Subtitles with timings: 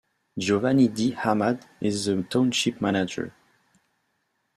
[0.35, 1.13] Giovanni D.
[1.23, 3.35] Ahmad is the township manager.